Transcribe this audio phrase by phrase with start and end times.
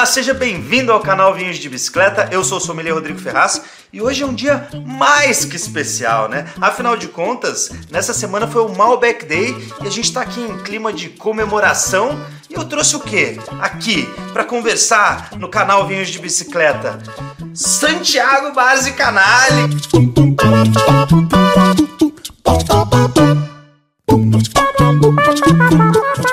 [0.00, 2.26] Olá, seja bem-vindo ao canal Vinhos de Bicicleta.
[2.32, 3.60] Eu sou o sommelier Rodrigo Ferraz
[3.92, 6.50] e hoje é um dia mais que especial, né?
[6.58, 10.56] Afinal de contas, nessa semana foi o Malbec Day e a gente tá aqui em
[10.62, 12.18] clima de comemoração.
[12.48, 13.38] E eu trouxe o quê?
[13.60, 16.98] Aqui para conversar no canal Vinhos de Bicicleta.
[17.52, 19.68] Santiago Base Canale.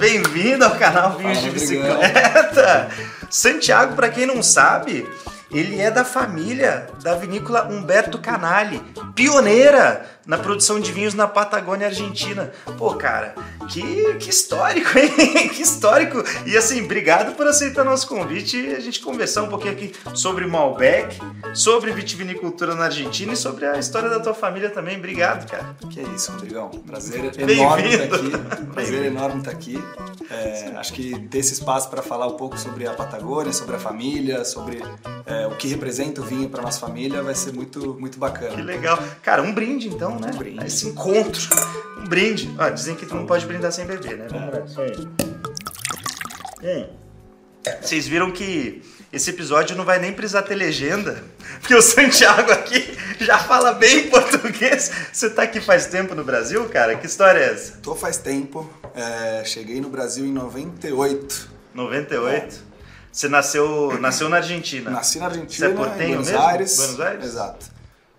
[0.00, 2.88] Bem-vindo ao canal Vinhos de Bicicleta.
[3.28, 5.06] Santiago, para quem não sabe,
[5.52, 8.82] ele é da família da vinícola Humberto Canali,
[9.14, 12.52] pioneira na produção de vinhos na Patagônia Argentina.
[12.78, 13.34] Pô, cara,
[13.68, 15.48] que, que histórico, hein?
[15.48, 16.22] que histórico!
[16.46, 20.46] E assim, obrigado por aceitar nosso convite e a gente conversar um pouquinho aqui sobre
[20.46, 21.18] Malbec,
[21.52, 24.98] sobre vitivinicultura na Argentina e sobre a história da tua família também.
[24.98, 25.74] Obrigado, cara.
[25.90, 26.70] Que é isso, Rodrigão.
[26.86, 28.66] Prazer enorme estar aqui.
[28.72, 29.82] Prazer enorme estar aqui.
[30.30, 33.80] É, acho que ter esse espaço para falar um pouco sobre a Patagônia, sobre a
[33.80, 34.80] família, sobre
[35.26, 38.54] é, o que representa o vinho para nossa família vai ser muito, muito bacana.
[38.54, 38.96] Que legal.
[39.22, 40.30] Cara, um brinde então, né?
[40.34, 40.66] Um brinde.
[40.66, 41.40] Esse encontro.
[41.98, 42.54] Um brinde.
[42.58, 44.26] Ó, dizem que tu não pode brindar sem beber, né?
[44.30, 44.84] Vamos lá.
[46.62, 46.86] Hum.
[47.80, 51.22] Vocês viram que esse episódio não vai nem precisar ter legenda,
[51.60, 54.90] porque o Santiago aqui já fala bem português.
[55.12, 56.96] Você tá aqui faz tempo no Brasil, cara?
[56.96, 57.78] Que história é essa?
[57.78, 58.68] Tô faz tempo.
[58.94, 61.50] é, cheguei no Brasil em 98.
[61.74, 62.70] 98?
[63.12, 64.90] Você nasceu, nasceu na Argentina?
[64.90, 66.42] Nasci na Você Argentina, é portenho em Buenos mesmo?
[66.46, 66.76] Aires.
[66.76, 67.24] Buenos Aires?
[67.24, 67.66] Exato.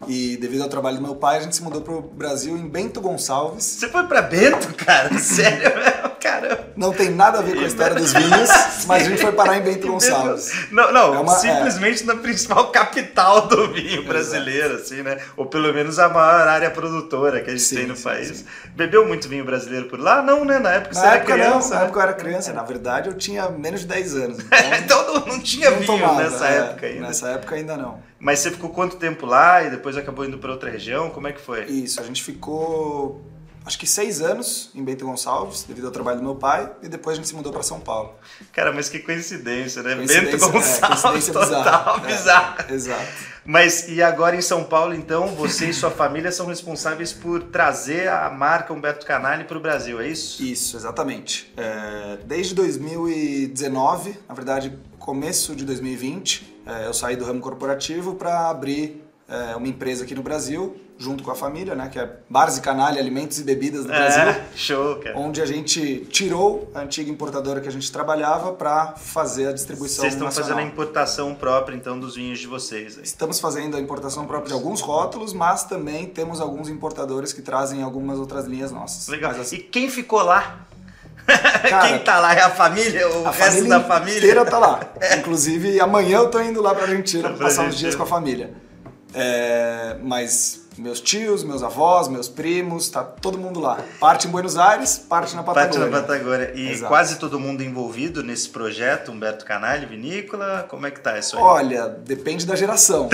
[0.08, 3.00] E devido ao trabalho do meu pai, a gente se mudou pro Brasil em Bento
[3.00, 3.64] Gonçalves.
[3.64, 5.14] Você foi pra Bento, cara?
[5.20, 5.72] Sério?
[6.20, 6.68] Caramba.
[6.76, 8.50] Não tem nada a ver com a história dos vinhos,
[8.88, 10.52] mas a gente foi parar em Bento Gonçalves.
[10.72, 15.18] Não, não, É uma- simplesmente na principal capital do vinho brasileiro, assim, né?
[15.38, 18.38] Ou pelo menos a maior área produtora que a gente Sim, tem no sim, país.
[18.40, 18.46] sim.
[18.76, 20.22] Bebeu muito vinho brasileiro por lá?
[20.22, 20.60] Não, né?
[20.60, 21.54] Na época você Na era época criança.
[21.60, 21.84] não, na né?
[21.86, 22.54] época eu era criança.
[22.54, 24.38] Na verdade, eu tinha menos de 10 anos.
[24.84, 27.02] Então, então não, não tinha não vinho tomava, nessa é, época ainda.
[27.08, 28.00] Nessa época ainda não.
[28.22, 31.10] Mas você ficou quanto tempo lá e depois acabou indo pra outra região?
[31.10, 31.66] Como é que foi?
[31.66, 33.20] Isso, a gente ficou
[33.66, 37.14] acho que seis anos em Bento Gonçalves, devido ao trabalho do meu pai, e depois
[37.14, 38.14] a gente se mudou para São Paulo.
[38.52, 39.96] Cara, mas que coincidência, né?
[39.96, 42.56] Coincidência- Bento é, Gonçalves, coincidência total, bizarra.
[42.60, 42.74] É, bizarro.
[42.74, 43.32] exato.
[43.44, 48.08] Mas e agora em São Paulo, então, você e sua família são responsáveis por trazer
[48.08, 50.44] a marca Humberto Canali para o Brasil, é isso?
[50.44, 51.52] Isso, exatamente.
[51.58, 58.50] É, desde 2019, na verdade, começo de 2020, é, eu saí do ramo corporativo para
[58.50, 62.58] abrir é, uma empresa aqui no Brasil, junto com a família, né, que é Bares
[62.58, 64.22] e Canalha Alimentos e Bebidas do Brasil.
[64.24, 65.18] É, show, cara.
[65.18, 70.04] onde a gente tirou a antiga importadora que a gente trabalhava para fazer a distribuição
[70.04, 70.50] Vocês estão nacional.
[70.52, 72.98] fazendo a importação própria, então, dos vinhos de vocês.
[72.98, 73.04] aí.
[73.04, 77.82] Estamos fazendo a importação própria de alguns rótulos, mas também temos alguns importadores que trazem
[77.82, 79.08] algumas outras linhas nossas.
[79.08, 79.32] Legal.
[79.32, 80.68] Assim, E quem ficou lá?
[81.70, 82.34] Cara, quem tá lá?
[82.34, 83.08] É a família?
[83.10, 84.18] O a resto família da família?
[84.18, 84.80] inteira tá lá.
[85.18, 88.52] Inclusive, amanhã eu tô indo lá pra Argentina Pra passar uns dias com a família.
[89.14, 93.78] É, mas meus tios, meus avós, meus primos, tá todo mundo lá.
[94.00, 95.90] Parte em Buenos Aires, parte na Parte Patagônia.
[95.90, 96.52] na Patagônia.
[96.56, 96.88] E Exato.
[96.88, 101.44] quase todo mundo envolvido nesse projeto, Humberto Canali, Vinícola, como é que tá isso aí?
[101.44, 103.10] Olha, depende da geração.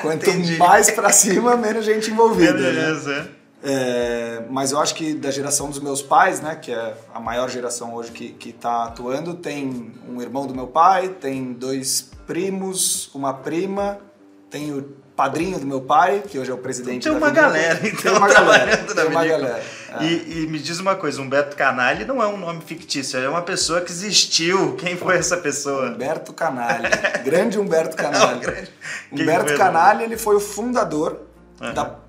[0.00, 0.56] Quanto Entendi.
[0.58, 2.52] mais pra cima, menos gente envolvida.
[2.54, 3.28] né?
[3.64, 7.48] É, mas eu acho que da geração dos meus pais, né, que é a maior
[7.48, 13.08] geração hoje que, que tá atuando, tem um irmão do meu pai, tem dois primos,
[13.14, 13.98] uma prima,
[14.50, 14.82] tem o
[15.14, 17.52] padrinho do meu pai, que hoje é o presidente Tem da uma vinícola.
[17.52, 19.62] galera, então, tem uma galera, tem uma galera.
[20.00, 20.04] é.
[20.04, 23.42] E, e me diz uma coisa, Humberto Canali não é um nome fictício, é uma
[23.42, 24.74] pessoa que existiu.
[24.76, 25.90] Quem foi essa pessoa?
[25.90, 26.88] Humberto Canali,
[27.24, 28.40] grande Humberto Canali.
[28.40, 28.70] grande.
[29.14, 29.56] Quem Humberto?
[29.56, 31.20] Canali, ele foi o fundador
[31.60, 31.74] Aham.
[31.74, 32.01] da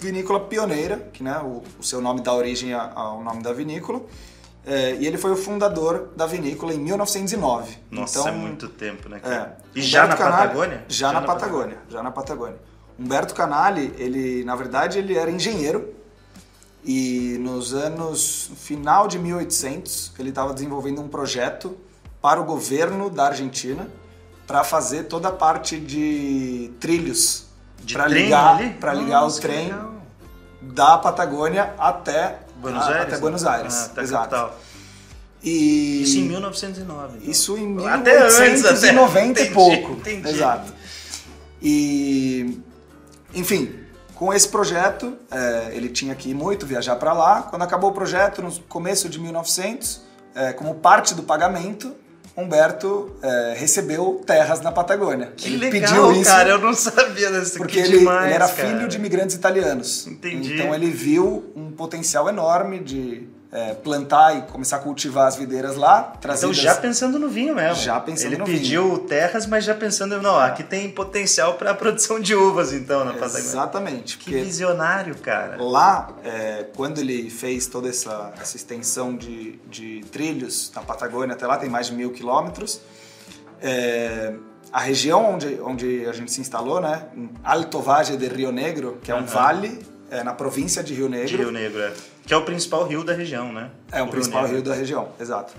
[0.00, 4.02] vinícola pioneira, que né, o, o seu nome dá origem ao nome da vinícola,
[4.66, 7.78] é, e ele foi o fundador da vinícola em 1909.
[7.90, 9.20] Nossa, então, é muito tempo, né?
[9.24, 9.52] é?
[9.74, 10.84] E já na Humberto Canali- Patagônia?
[10.88, 12.56] Já, na, Patagônia, já na Patagônia.
[12.98, 15.94] Humberto Canali, ele, na verdade, ele era engenheiro
[16.84, 21.76] e nos anos final de 1800 ele estava desenvolvendo um projeto
[22.20, 23.88] para o governo da Argentina
[24.46, 27.47] para fazer toda a parte de trilhos
[27.92, 29.92] para ligar, para ligar Nossa, o que trem legal.
[30.62, 33.02] da Patagônia até Buenos a- Aires?
[33.02, 34.30] até Buenos Aires, Ah, até exato.
[34.30, 34.60] capital.
[35.42, 37.18] E Isso em 1909.
[37.18, 37.30] então.
[37.30, 38.50] isso em Até antes, até.
[38.92, 39.92] 1890 e pouco.
[39.92, 40.28] entendi.
[40.28, 40.72] Exato.
[41.62, 42.60] E,
[43.34, 43.74] enfim,
[44.14, 47.42] com esse projeto, é, ele tinha que ir muito viajar para lá.
[47.42, 50.02] Quando acabou o projeto, no começo de 1900,
[50.34, 51.94] é, como parte do pagamento,
[52.38, 55.32] Humberto é, recebeu terras na Patagônia.
[55.36, 56.50] Que ele legal, pediu isso cara.
[56.50, 58.68] Eu não sabia desse porque que ele, demais, ele era cara.
[58.68, 60.06] filho de imigrantes italianos.
[60.06, 60.54] Entendi.
[60.54, 65.76] Então ele viu um potencial enorme de é, plantar e começar a cultivar as videiras
[65.76, 66.12] lá.
[66.22, 67.82] Então já pensando no vinho mesmo.
[67.82, 68.98] Já pensando Ele no pediu vinho.
[68.98, 73.12] terras, mas já pensando, não, aqui tem potencial para a produção de uvas então na
[73.12, 73.38] Patagônia.
[73.38, 74.18] Exatamente.
[74.18, 75.62] Que visionário, cara.
[75.62, 81.46] Lá, é, quando ele fez toda essa, essa extensão de, de trilhos na Patagônia até
[81.46, 82.80] lá, tem mais de mil quilômetros,
[83.62, 84.34] é,
[84.70, 87.02] a região onde, onde a gente se instalou, né,
[87.42, 89.78] Alto Valle de Rio Negro, que é um vale
[90.10, 91.92] é, na província de Rio Negro, De Rio Negro, é.
[92.28, 93.70] Que é o principal rio da região, né?
[93.90, 94.56] é o Rio principal Negro.
[94.58, 95.54] rio da região, exato.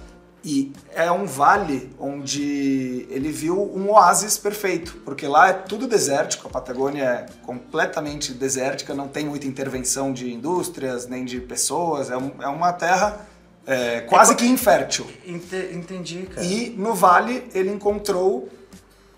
[0.45, 6.47] E é um vale onde ele viu um oásis perfeito, porque lá é tudo desértico,
[6.47, 12.15] a Patagônia é completamente desértica, não tem muita intervenção de indústrias nem de pessoas, é,
[12.15, 13.25] um- é uma terra
[13.67, 15.05] é, quase que infértil.
[15.27, 16.45] Ente- Entendi, cara.
[16.47, 18.47] E no vale ele encontrou,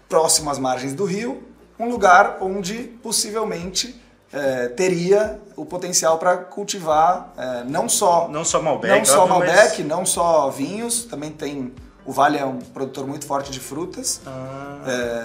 [0.10, 1.44] próximo às margens do rio,
[1.80, 3.96] um lugar onde possivelmente
[4.34, 9.40] é, teria o potencial para cultivar é, não só Não só Malbec, não só óbvio,
[9.40, 11.74] mas- Malbec, não só vinhos, também tem
[12.04, 14.80] o Vale é um produtor muito forte de frutas, Ah.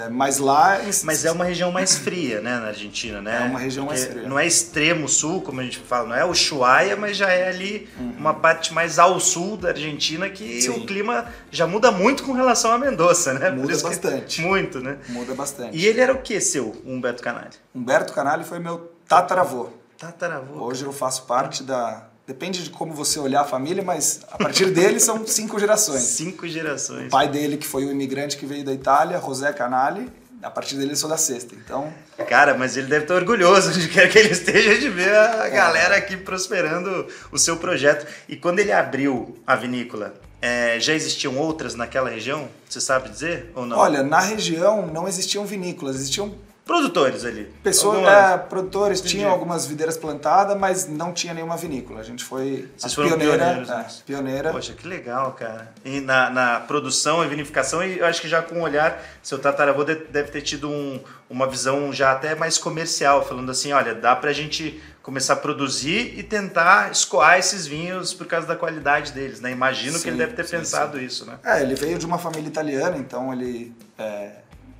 [0.05, 3.39] é, mas lá Mas é uma região mais fria, né, na Argentina, né?
[3.41, 4.29] É uma região mais Porque fria.
[4.29, 7.89] Não é extremo sul, como a gente fala, não é Ushuaia, mas já é ali
[8.19, 10.75] uma parte mais ao sul da Argentina que Uhum.
[10.75, 10.81] Sim.
[10.81, 13.49] o clima já muda muito com relação a Mendoza, né?
[13.49, 14.41] Muda que- bastante.
[14.43, 14.97] muito, né?
[15.09, 15.75] muda bastante.
[15.75, 17.49] E ele era o que, seu Humberto Canali?
[17.73, 19.69] Humberto Canali foi meu tataravô.
[19.97, 20.63] Tataravô.
[20.65, 24.65] Hoje eu faço parte da depende de como você olhar a família, mas a partir
[24.71, 26.01] dele são cinco gerações.
[26.03, 27.07] Cinco gerações.
[27.07, 30.11] O pai dele, que foi o imigrante que veio da Itália, José Canali,
[30.43, 31.55] a partir dele eu sou da sexta.
[31.55, 31.91] Então,
[32.27, 35.45] Cara, mas ele deve estar orgulhoso de quer que ele esteja de ver É.
[35.45, 38.05] a galera aqui prosperando o seu projeto.
[38.27, 42.49] E quando ele abriu a vinícola, é, já existiam outras naquela região?
[42.69, 43.77] Você sabe dizer ou não?
[43.77, 46.35] olha, na região não existiam vinícolas, existiam
[46.67, 47.45] Produtores ali.
[47.63, 49.15] pessoas, é, produtores, Entendi.
[49.15, 52.01] tinham algumas videiras plantadas, mas não tinha nenhuma vinícola.
[52.01, 53.85] A gente foi Vocês foram pioneira, pioneiros, é, né?
[54.05, 54.51] pioneira.
[54.51, 55.71] Poxa, que legal, cara.
[55.85, 59.39] E na, na produção e vinificação, e eu acho que já com o olhar, seu
[59.39, 60.99] tataravô de- deve ter tido um-
[61.29, 66.19] uma visão já até mais comercial, falando assim, olha, dá pra gente começar a produzir
[66.19, 69.51] e tentar escoar esses vinhos por causa da qualidade deles, né?
[69.51, 71.39] Imagino que Sim, ele deve ter sim, pensado isso, né?
[71.45, 74.31] É, ele veio de uma família italiana, então ele é,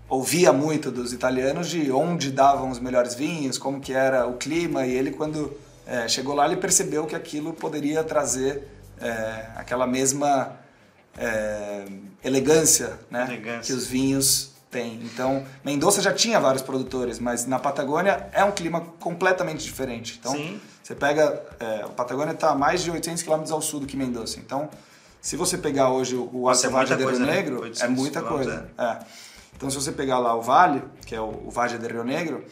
[0.09, 4.85] ouvia muito dos italianos de onde davam os melhores vinhos, como que era o clima,
[4.85, 5.55] e ele quando
[5.85, 8.67] é, chegou lá ele percebeu que aquilo poderia trazer
[8.99, 10.57] é, aquela mesma
[11.17, 11.85] é,
[12.23, 13.61] elegância, né, Elegância.
[13.61, 14.99] que os vinhos têm.
[15.03, 20.17] Então, Mendoza já tinha vários produtores, mas na Patagônia é um clima completamente diferente.
[20.19, 20.59] Então, Sim.
[20.83, 23.95] você pega, é, a Patagônia está a mais de 800 quilômetros ao sul do que
[23.95, 24.39] Mendoza.
[24.39, 24.69] Então,
[25.21, 27.31] se você pegar hoje o, o é Rio coisa, né?
[27.33, 28.69] Negro, é 800 muita coisa.
[28.77, 28.97] É.
[29.57, 32.45] Então, se você pegar lá o vale, que é o, o Vale de Rio Negro,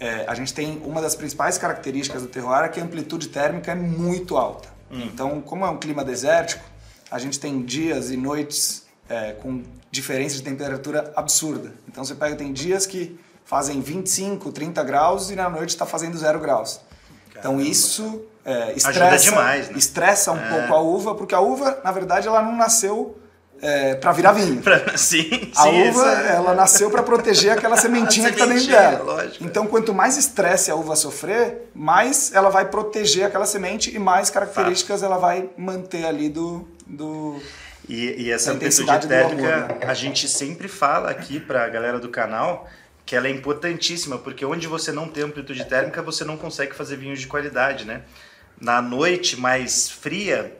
[0.00, 3.72] é, a gente tem uma das principais características do terroir é que a amplitude térmica
[3.72, 4.70] é muito alta.
[4.90, 5.02] Hum.
[5.02, 6.64] Então, como é um clima desértico,
[7.10, 11.74] a gente tem dias e noites é, com diferença de temperatura absurda.
[11.86, 16.16] Então, você pega, tem dias que fazem 25, 30 graus e na noite está fazendo
[16.16, 16.80] zero graus.
[17.32, 17.62] Então, Caramba.
[17.62, 19.74] isso é, estressa, demais, né?
[19.76, 20.48] estressa um É.
[20.48, 23.19] pouco a uva, porque a uva, na verdade, ela não nasceu
[23.62, 24.62] é, para virar vinho.
[24.96, 28.66] Sim, A sim, uva, é- ela nasceu para proteger aquela sementinha A que está dentro
[28.68, 29.02] dela.
[29.02, 29.44] lógico.
[29.44, 34.30] Então, quanto mais estresse a uva sofrer, mais ela vai proteger aquela semente e mais
[34.30, 36.66] características ela vai manter ali do.
[36.86, 37.40] do...
[37.88, 39.78] E, e essa amplitude térmica, amor, né?
[39.86, 42.68] a gente sempre fala aqui pra galera do canal
[43.04, 46.96] que ela é importantíssima, porque onde você não tem amplitude térmica, você não consegue fazer
[46.96, 48.02] vinhos de qualidade, né?
[48.60, 50.56] Na noite mais fria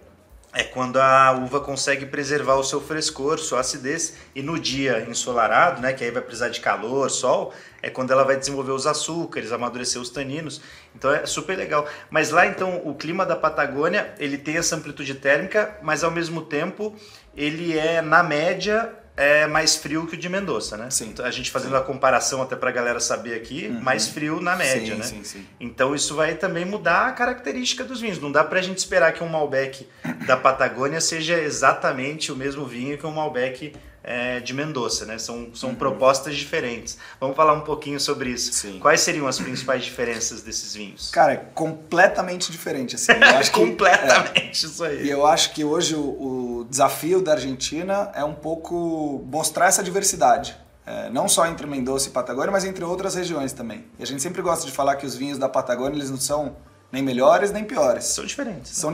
[0.53, 5.81] é quando a uva consegue preservar o seu frescor, sua acidez, e no dia ensolarado,
[5.81, 9.53] né, que aí vai precisar de calor, sol, é quando ela vai desenvolver os açúcares,
[9.53, 10.61] amadurecer os taninos.
[10.95, 11.87] Então é super legal.
[12.11, 16.43] Mas lá então o clima da Patagônia, ele tem essa amplitude térmica, mas ao mesmo
[16.43, 16.95] tempo
[17.37, 20.89] ele é na média é mais frio que o de Mendoza, né?
[20.89, 21.11] Sim.
[21.11, 24.95] Então, a gente fazendo a comparação até pra galera saber aqui, mais frio na média,
[24.95, 25.05] sim, né?
[25.05, 25.47] sim, sim.
[25.61, 28.19] Então isso vai também mudar a característica dos vinhos.
[28.19, 29.87] Não dá pra gente esperar que um Malbec
[30.27, 35.19] da Patagônia seja exatamente o mesmo vinho que um Malbec é, de Mendoza, né?
[35.19, 36.97] São, são propostas diferentes.
[37.21, 38.53] Vamos falar um pouquinho sobre isso.
[38.53, 38.79] Sim.
[38.79, 41.11] Quais seriam as principais diferenças desses vinhos?
[41.11, 42.95] Cara, é completamente diferente.
[42.97, 43.13] Assim.
[43.13, 45.09] Eu acho que, Completamente isso E aí.
[45.11, 50.57] eu acho que hoje o, o desafio da Argentina é um pouco mostrar essa diversidade.
[50.87, 53.85] É, não só entre Mendoza e Patagônia, mas entre outras regiões também.
[53.99, 56.57] E a gente sempre gosta de falar que os vinhos da Patagônia eles não são
[56.91, 58.05] nem melhores nem piores.
[58.07, 58.71] São diferentes.
[58.73, 58.81] né?
[58.81, 58.91] São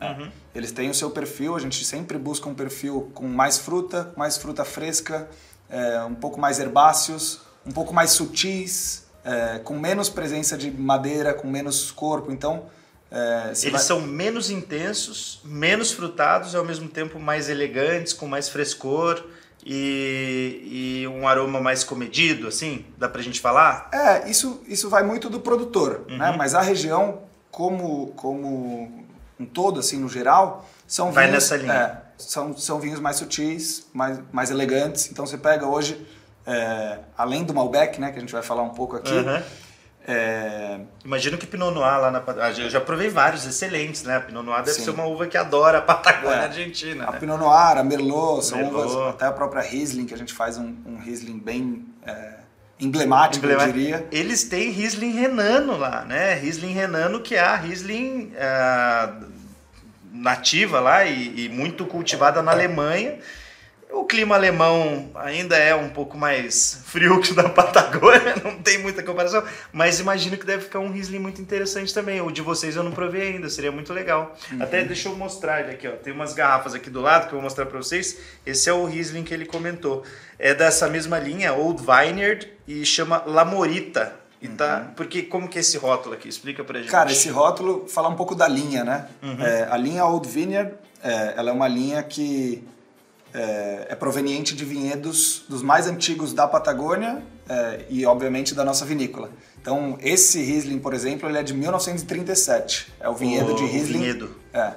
[0.00, 0.30] Uhum.
[0.54, 4.36] Eles têm o seu perfil, a gente sempre busca um perfil com mais fruta, mais
[4.36, 5.28] fruta fresca,
[5.68, 11.34] é, um pouco mais herbáceos, um pouco mais sutis, é, com menos presença de madeira,
[11.34, 12.30] com menos corpo.
[12.32, 12.66] Então,
[13.10, 18.50] É, Eles vai- são menos intensos, menos frutados ao mesmo tempo mais elegantes, com mais
[18.50, 19.24] frescor
[19.64, 22.84] e, e um aroma mais comedido, assim?
[22.98, 23.88] Dá pra gente falar?
[23.94, 26.18] É, isso, isso vai muito do produtor, Uhum.
[26.18, 26.34] né?
[26.36, 29.06] Mas a região, como, como
[29.38, 31.42] um todo, assim, no geral, são Vai vinhos...
[31.44, 31.72] nessa linha.
[31.72, 35.10] é, são, são vinhos mais sutis, mais, mais elegantes.
[35.10, 36.04] Então você pega hoje,
[36.46, 38.10] é, além do Malbec, né?
[38.10, 39.42] Que a gente vai falar um pouco aqui, Aham.
[40.06, 42.64] é, Imagino que Pinot Noir lá na Patagônia.
[42.64, 44.16] Eu já provei vários excelentes, né?
[44.16, 44.84] A Pinot Noir deve Sim.
[44.84, 46.44] ser uma uva que adora a Patagônia É.
[46.44, 47.04] Argentina.
[47.06, 47.18] a né?
[47.20, 48.86] Pinot Noir, a Merlot, são Merlot.
[48.92, 52.37] uvas, até a própria Riesling, que a gente faz um, um Riesling bem é,
[52.80, 54.06] emblemático, eu diria.
[54.10, 56.34] Eles têm Riesling Renano lá, né?
[56.34, 59.14] Riesling Renano, que é a Riesling ah,
[60.12, 63.18] nativa lá e, e muito cultivada na Alemanha.
[63.90, 68.78] O clima alemão ainda é um pouco mais frio que o da Patagônia, não tem
[68.78, 69.42] muita comparação,
[69.72, 72.20] mas imagino que deve ficar um Riesling muito interessante também.
[72.20, 74.36] O de vocês eu não provei ainda, seria muito legal.
[74.60, 75.92] Até deixa eu mostrar ele aqui, ó.
[75.92, 78.18] Tem umas garrafas aqui do lado que eu vou mostrar para vocês.
[78.44, 80.04] Esse é o Riesling que ele comentou.
[80.38, 84.14] É dessa mesma linha, Old Vineyard, e chama Lamorita.
[84.40, 86.28] E tá, porque como que é esse rótulo aqui?
[86.28, 86.90] Explica pra gente.
[86.90, 89.08] Cara, esse rótulo, falar um pouco da linha, né?
[89.20, 89.42] Uhum.
[89.42, 92.62] É, a linha Old Vineyard, é, ela é uma linha que
[93.38, 98.84] é, é proveniente de vinhedos dos mais antigos da Patagônia é, e, obviamente, da nossa
[98.84, 99.30] vinícola.
[99.60, 102.92] Então, esse Riesling, por exemplo, ele é de 1937.
[102.98, 104.00] É o vinhedo O de Riesling.
[104.00, 104.36] vinhedo.
[104.52, 104.72] É.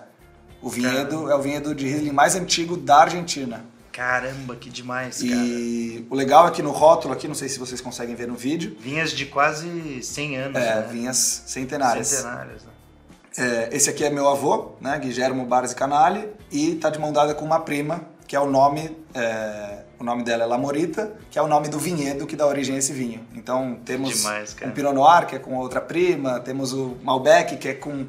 [0.61, 3.65] O vinhedo é o vinhedo de Riesling mais antigo da Argentina.
[3.91, 5.35] Caramba, que demais, cara.
[5.35, 8.35] E o legal é que no rótulo aqui, não sei se vocês conseguem ver no
[8.35, 10.87] vídeo, Vinhas de quase 100 anos, é, né?
[10.89, 12.07] vinhas centenárias.
[12.07, 12.71] Centenárias, né?
[13.37, 17.33] É, esse aqui é meu avô, né, Guilhermo Bares Canali, e tá de mão dada
[17.33, 21.41] com uma prima, que é o nome, é, o nome dela é Lamorita, que é
[21.41, 23.19] o nome do vinhedo que dá origem a esse vinho.
[23.35, 27.67] Então temos Demais, um Pinot Noir, que é com outra prima, temos o Malbec, que
[27.67, 28.05] é com...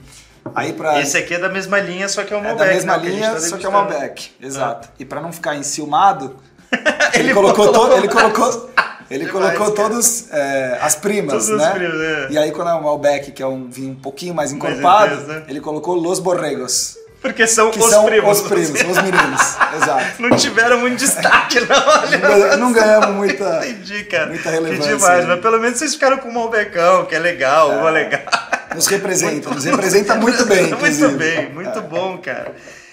[0.55, 1.01] Aí pra...
[1.01, 2.65] Esse aqui é da mesma linha, só que é o é Malbec.
[2.69, 3.73] da mesma né, linha, tá só que é o.
[3.73, 4.91] Malbec, exato.
[4.97, 6.37] E para não ficar enciumado,
[7.15, 8.71] ele, Ele colocou, botou- to- ele colocou,
[9.11, 11.67] ele Demais, colocou todos é, as primas, Todos né?
[11.67, 12.29] os primos, é.
[12.31, 15.27] E aí quando é o Malbec, que é um vinho um pouquinho mais encorpado, intenso,
[15.27, 15.45] né?
[15.49, 18.41] ele colocou Los Borregos, Porque são os são primos.
[18.41, 19.41] os primos, os meninos,
[19.81, 20.21] exato.
[20.21, 21.77] Não tiveram muito destaque, não.
[21.89, 22.19] Olha.
[22.19, 23.65] Não ganha- Não ganhamos muita...
[23.67, 24.27] Entendi, cara.
[24.27, 25.35] Muita relevância, Que demais, né?
[25.35, 28.23] mas pelo menos vocês ficaram com o Malbecão, que é legal, uva legal.
[28.75, 31.15] Nos representa, nos representa muito bem, muito inclusive.
[31.17, 32.53] bem, muito bom, cara.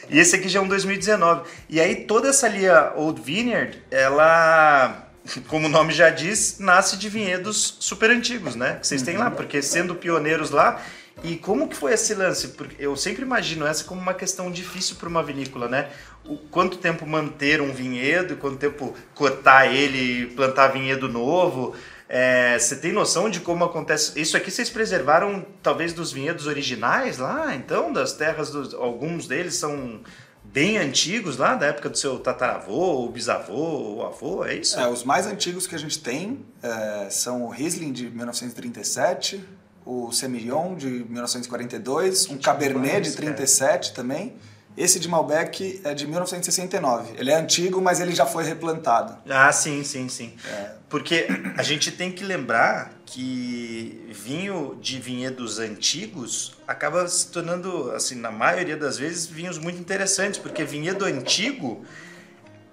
[0.10, 1.42] E esse aqui já é um 2019.
[1.70, 5.08] E aí toda essa linha Old Vineyard, ela,
[5.48, 8.78] como o nome já diz, nasce de vinhedos super antigos, né?
[8.82, 10.80] Que vocês têm lá, porque sendo pioneiros lá.
[11.24, 12.50] E como que foi esse lance?
[12.50, 15.90] Porque eu sempre imagino essa como uma questão difícil para uma vinícola, né?
[16.26, 21.76] O quanto tempo manter um vinhedo, quanto tempo cortar ele plantar vinhedo novo.
[22.08, 24.20] É, você tem noção de como acontece?
[24.20, 28.74] Isso aqui vocês preservaram talvez dos vinhedos originais lá, então, das terras dos.
[28.74, 30.02] Alguns deles são
[30.44, 34.80] bem antigos lá, da época do seu tataravô, bisavô, ou avô, é isso?
[34.80, 39.44] É, os mais antigos que a gente tem é, são o Riesling de 1937,
[39.90, 44.36] o Semillon de 1942, um Cabernet de demais, 37 também.
[44.78, 47.16] Esse de Malbec é de 1969.
[47.18, 49.18] Ele é antigo, mas ele já foi replantado.
[49.28, 50.36] Ah, sim, sim, sim.
[50.48, 50.74] É.
[50.88, 51.28] Porque
[51.58, 58.32] a gente tem que lembrar que vinho de vinhedos antigos acaba se tornando, assim, na
[58.32, 61.84] maioria das vezes, vinhos muito interessantes, porque vinhedo antigo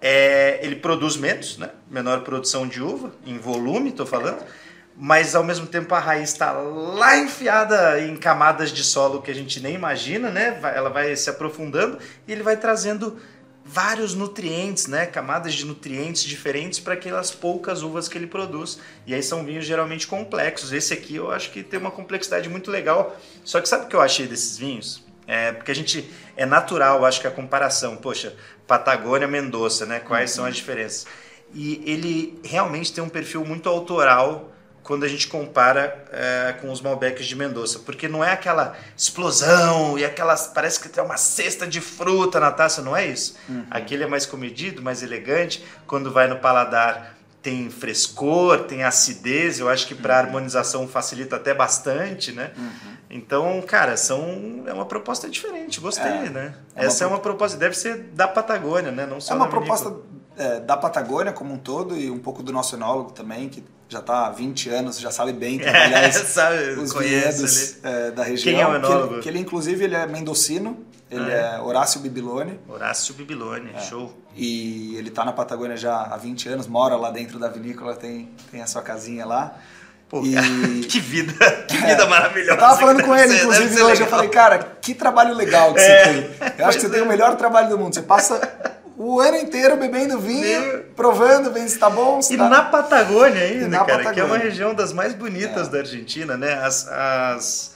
[0.01, 1.71] é, ele produz menos, né?
[1.91, 4.45] Menor produção de uva, em volume, tô falando.
[4.99, 9.35] Mas ao mesmo tempo a raiz está lá enfiada em camadas de solo que a
[9.35, 10.59] gente nem imagina, né?
[10.75, 13.19] Ela vai se aprofundando e ele vai trazendo
[13.63, 15.05] vários nutrientes, né?
[15.05, 18.79] Camadas de nutrientes diferentes para aquelas poucas uvas que ele produz.
[19.07, 20.73] E aí são vinhos geralmente complexos.
[20.73, 23.15] Esse aqui eu acho que tem uma complexidade muito legal.
[23.45, 25.05] Só que sabe o que eu achei desses vinhos?
[25.27, 28.35] É, porque a gente é natural, acho que a comparação, poxa,
[28.67, 30.01] Patagônia, Mendoza, né?
[30.01, 31.07] Quais são as diferenças?
[31.53, 34.53] E ele realmente tem um perfil muito autoral
[34.87, 39.99] quando a gente compara é, com os Malbecs de Mendoza, porque não é aquela explosão
[39.99, 43.37] e aquelas parece que tem uma cesta de fruta na taça, não é isso.
[43.69, 45.65] Aquele é mais comedido, mais elegante.
[45.89, 49.59] Quando vai no paladar tem frescor, tem acidez.
[49.59, 52.53] Eu acho que para harmonização facilita até bastante, né?
[53.11, 55.81] Então, cara, são é uma proposta diferente.
[55.81, 56.55] Gostei, É, né?
[56.75, 59.07] é uma Essa é uma proposta, deve ser da Patagônia, né?
[59.07, 59.95] Não só É uma proposta
[60.37, 64.01] é, da Patagônia como um todo e um pouco do nosso enólogo também, que já
[64.01, 68.53] está há 20 anos, já sabe bem trabalhar É, sabe, os vinhedos é, da região.
[68.55, 69.15] Quem é o Que enólogo?
[69.15, 71.57] ele, que ele, inclusive, ele é mendocino, ele Ah, é?
[71.57, 72.59] é Horácio Bibilone.
[72.69, 73.81] Horácio Bibilone, É.
[73.81, 74.13] show.
[74.35, 78.29] E ele está na Patagônia já há 20 anos, mora lá dentro da vinícola, tem,
[78.51, 79.57] tem a sua casinha lá.
[80.09, 80.85] Pô, e...
[80.87, 81.33] que vida,
[81.69, 82.07] que vida é.
[82.09, 82.53] maravilhosa.
[82.53, 84.03] Eu tava falando com ele, ser, inclusive, hoje.
[84.03, 86.05] Eu falei, cara, que trabalho legal que é.
[86.05, 86.51] você tem.
[86.59, 87.95] Eu acho que você tem o melhor trabalho do mundo.
[87.95, 92.23] Você passa o ano inteiro bebendo vinho, provando, vendo se tá bom.
[92.23, 92.49] Se e tá...
[92.49, 94.15] na Patagônia ainda, na cara, Patagônia.
[94.15, 95.71] que é uma região das mais bonitas é.
[95.71, 96.55] da Argentina, né?
[96.55, 97.75] As, as,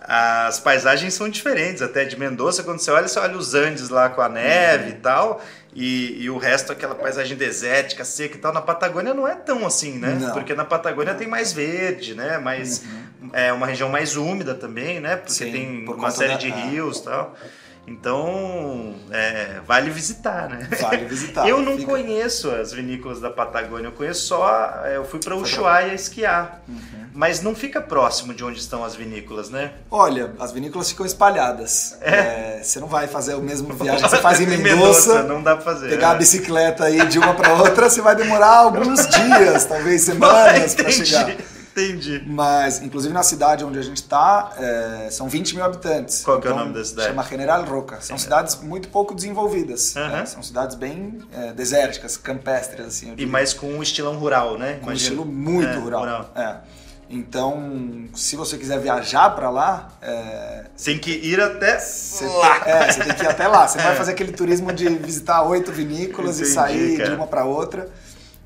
[0.00, 2.62] as paisagens são diferentes até de Mendoza.
[2.62, 4.90] Quando você olha, você olha os Andes lá com a neve uhum.
[4.90, 5.42] e tal.
[5.74, 9.66] E, e, o resto, aquela paisagem desértica, seca e tal, na Patagônia não é tão
[9.66, 10.18] assim, né?
[10.20, 10.32] Não.
[10.32, 12.36] Porque na Patagônia tem mais verde, né?
[12.38, 12.82] Mais,
[13.22, 13.30] uhum.
[13.32, 15.16] É uma região mais úmida também, né?
[15.16, 16.38] Porque Sim, tem por uma série da...
[16.38, 17.34] de rios e tal.
[17.88, 20.68] Então, é, vale visitar, né?
[20.78, 21.48] Vale visitar.
[21.48, 21.90] eu não fica...
[21.90, 24.82] conheço as vinícolas da Patagônia, eu conheço só.
[24.84, 26.60] É, eu fui para Ushuaia esquiar.
[26.68, 27.08] Uhum.
[27.14, 29.72] Mas não fica próximo de onde estão as vinícolas, né?
[29.90, 31.96] Olha, as vinícolas ficam espalhadas.
[32.02, 32.58] É.
[32.58, 35.22] É, você não vai fazer o mesmo viagem que você faz em Mendoza.
[35.22, 35.88] não dá pra fazer.
[35.88, 40.74] Pegar a bicicleta aí de uma para outra, você vai demorar alguns dias, talvez semanas
[40.74, 41.34] para chegar.
[41.78, 42.22] Entendi.
[42.26, 46.22] Mas, inclusive na cidade onde a gente está, é, são 20 mil habitantes.
[46.22, 47.08] Qual então, é o então, nome da cidade?
[47.08, 48.00] Chama General Roca.
[48.00, 49.94] São cidades muito pouco desenvolvidas.
[49.94, 50.26] Né?
[50.26, 53.14] São cidades bem é, desérticas, campestres, assim.
[53.16, 54.78] E mais com um estilão rural, né?
[54.82, 56.00] Com um estilo muito é, rural.
[56.00, 56.32] rural.
[56.34, 56.56] É.
[57.10, 59.88] Então, se você quiser viajar para lá.
[60.02, 60.64] É...
[60.84, 61.78] Tem que ir até
[62.20, 62.60] lá.
[62.60, 63.66] Tem, é, você tem que ir até lá.
[63.66, 63.82] Você é.
[63.82, 67.10] vai fazer aquele turismo de visitar oito vinícolas Entendi, e sair cara.
[67.10, 67.88] de uma para outra.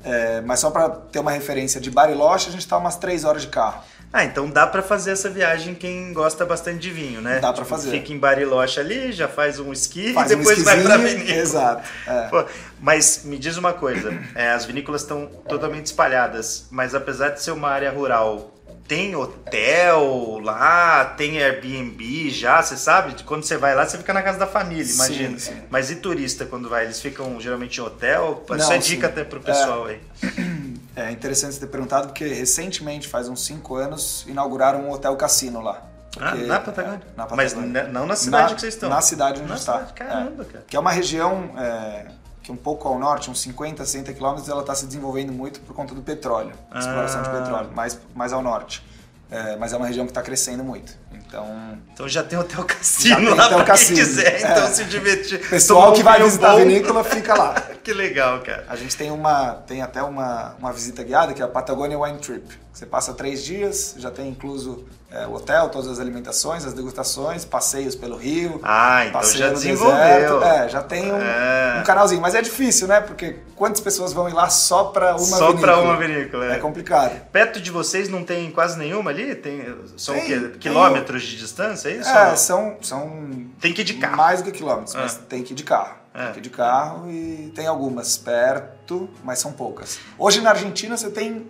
[0.04, 3.42] É, mas só para ter uma referência de Bariloche, a gente está umas três horas
[3.42, 3.82] de carro.
[4.12, 7.40] Ah, então dá para fazer essa viagem quem gosta bastante de vinho, né?
[7.40, 7.90] Dá para tipo, fazer.
[7.92, 11.38] Fica em Bariloche ali, já faz um esqui faz e depois um vai para vinícola.
[11.38, 11.88] Exato.
[12.06, 12.28] É.
[12.28, 12.44] Pô,
[12.78, 17.52] mas me diz uma coisa, é, as vinícolas estão totalmente espalhadas, mas apesar de ser
[17.52, 18.52] uma área rural
[18.92, 23.24] tem hotel lá, tem Airbnb já, você sabe?
[23.24, 25.38] Quando você vai lá, você fica na casa da família, imagina.
[25.38, 25.62] Sim, sim.
[25.70, 26.84] Mas e turista quando vai?
[26.84, 28.44] Eles ficam geralmente em hotel?
[28.46, 30.72] Não, Isso é dica até pro pessoal é, aí.
[30.94, 35.62] É interessante você ter perguntado, porque recentemente, faz uns 5 anos, inauguraram um hotel cassino
[35.62, 35.82] lá.
[36.20, 37.00] Ah, na Patagônia?
[37.00, 37.82] É, na Patagônia.
[37.84, 38.90] Mas não na cidade na, que vocês estão?
[38.90, 39.78] Na cidade onde está.
[39.86, 40.64] Caramba, é, cara.
[40.68, 42.08] Que é uma região é,
[42.42, 45.74] que um pouco ao norte, uns 50, 60 quilômetros, ela está se desenvolvendo muito por
[45.74, 46.78] conta do petróleo, ah.
[46.78, 48.84] exploração de petróleo, mais, mais ao norte.
[49.30, 50.92] É, mas é uma região que está crescendo muito.
[51.10, 54.70] Então, então já tem hotel cassino lá para quem quiser, então é.
[54.70, 55.40] se divertir.
[55.48, 56.56] Pessoal que vai visitar bom.
[56.56, 57.54] a vinícola fica lá.
[57.82, 58.66] que legal, cara.
[58.68, 62.18] A gente tem uma, tem até uma, uma visita guiada que é a Patagonia Wine
[62.18, 62.46] Trip.
[62.70, 67.44] Você passa três dias, já tem incluso é, o hotel, todas as alimentações, as degustações,
[67.44, 68.58] passeios pelo rio.
[68.62, 69.98] Ah, então já desenvolveu.
[69.98, 70.42] Deserto.
[70.42, 71.80] É, já tem um, é.
[71.80, 72.20] um, canalzinho.
[72.20, 73.00] Mas é difícil, né?
[73.00, 75.60] Porque quantas pessoas vão ir lá só para uma só vinícola?
[75.60, 76.56] Só para uma vinícola, é.
[76.56, 76.58] é.
[76.58, 77.20] complicado.
[77.30, 79.34] Perto de vocês não tem quase nenhuma ali?
[79.34, 79.62] Tem,
[79.98, 80.52] são tem?
[80.52, 81.30] Quilômetros tem...
[81.30, 82.08] de distância, é isso?
[82.08, 83.46] É, são, são...
[83.60, 84.16] Tem que ir de carro.
[84.16, 85.26] Mais do que quilômetros, mas ah.
[85.28, 85.96] tem que ir de carro.
[86.14, 86.24] É.
[86.24, 89.98] Tem que ir de carro e tem algumas perto, mas são poucas.
[90.18, 91.46] Hoje na Argentina você tem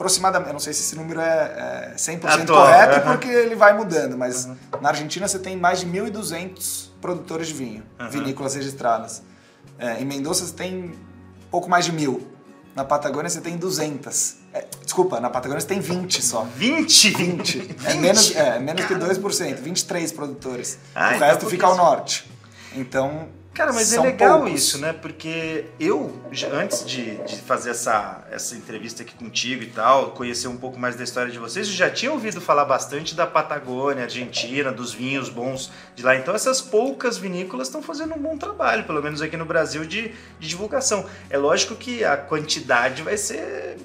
[0.00, 4.16] aproximadamente, eu não sei se esse número é, é 100% correto, porque ele vai mudando,
[4.16, 4.56] mas uhum.
[4.80, 8.08] na Argentina você tem mais de 1.200 produtores de vinho, uhum.
[8.08, 9.22] vinícolas registradas.
[9.78, 10.94] É, em Mendoza você tem
[11.50, 12.26] pouco mais de mil.
[12.74, 14.36] Na Patagônia você tem 200.
[14.54, 16.44] É, desculpa, na Patagônia você tem 20 só.
[16.56, 17.10] 20?
[17.10, 17.58] 20.
[17.58, 17.86] 20?
[17.86, 20.78] É menos, é, menos que 2%, 23 produtores.
[20.94, 22.30] Ah, o então resto fica ao norte.
[22.74, 24.60] Então, Cara, mas é São é legal poucos.
[24.60, 24.92] isso, né?
[24.92, 30.56] Porque eu, antes de, de, fazer essa, essa entrevista aqui contigo e tal, conhecer um
[30.56, 34.70] pouco mais da história de vocês, eu já tinha ouvido falar bastante da Patagônia, Argentina,
[34.70, 36.14] dos vinhos bons de lá.
[36.14, 40.14] Então essas poucas vinícolas estão fazendo um bom trabalho, pelo menos aqui no Brasil, de,
[40.38, 41.04] de divulgação.
[41.28, 43.76] É lógico que a quantidade vai ser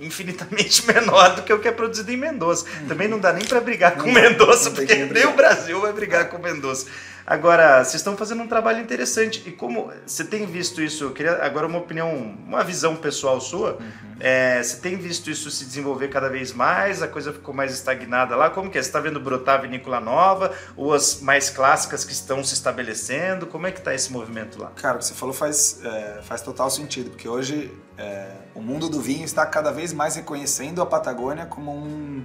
[0.00, 2.64] infinitamente menor do que o que é produzido em Mendoza.
[2.64, 2.88] Uhum.
[2.88, 6.38] Também não dá nem para brigar com Mendoza, porque nem o Brasil vai brigar com
[6.38, 6.86] Mendoza.
[7.30, 9.46] Agora, vocês estão fazendo um trabalho interessante.
[9.46, 13.72] E como você tem visto isso, eu queria agora uma opinião, uma visão pessoal sua.
[13.72, 14.16] Uhum.
[14.18, 17.02] É, você tem visto isso se desenvolver cada vez mais?
[17.02, 18.48] A coisa ficou mais estagnada lá?
[18.48, 18.82] Como que é?
[18.82, 20.54] Você está vendo brotar vinícola nova?
[20.74, 23.46] Ou as mais clássicas que estão se estabelecendo?
[23.46, 24.70] Como é que está esse movimento lá?
[24.74, 28.88] Cara, o que você falou faz, é, faz total sentido, porque hoje é, o mundo
[28.88, 32.24] do vinho está cada vez mais reconhecendo a Patagônia como um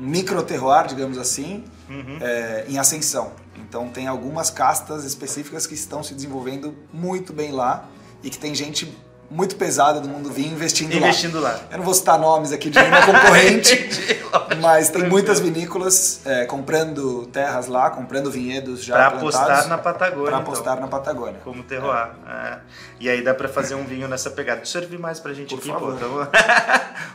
[0.00, 2.18] micro terroir, digamos assim, uhum.
[2.20, 3.32] é, em ascensão.
[3.56, 7.88] Então tem algumas castas específicas que estão se desenvolvendo muito bem lá
[8.22, 8.96] e que tem gente
[9.30, 11.52] muito pesada do mundo vinho investindo, investindo lá.
[11.52, 11.60] lá.
[11.70, 14.20] Eu não vou citar nomes aqui de nenhuma concorrente,
[14.60, 20.26] mas tem muitas vinícolas é, comprando terras lá, comprando vinhedos já para apostar na Patagônia.
[20.26, 20.80] Para apostar então.
[20.80, 21.40] na Patagônia.
[21.44, 22.10] Como terroir.
[22.26, 22.48] É.
[22.48, 22.58] É.
[22.98, 24.58] E aí dá para fazer um vinho nessa pegada.
[24.58, 25.96] Deixa eu servir mais pra gente Por aqui, favor.
[25.96, 26.22] pô.
[26.22, 26.28] Então,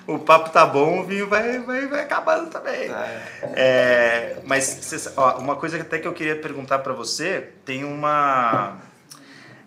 [0.15, 2.89] o papo tá bom, o vinho vai, vai, vai acabando também.
[2.89, 3.21] É.
[3.55, 8.77] É, mas ó, uma coisa até que eu queria perguntar para você, tem uma